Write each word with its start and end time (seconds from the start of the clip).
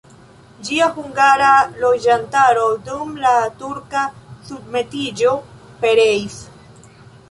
Ĝia 0.69 0.87
hungara 0.95 1.49
loĝantaro 1.83 2.65
dum 2.89 3.13
la 3.27 3.37
turka 3.63 4.05
submetiĝo 4.51 5.39
pereis. 5.87 6.45